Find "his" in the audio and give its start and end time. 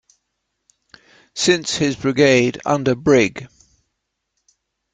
1.75-1.95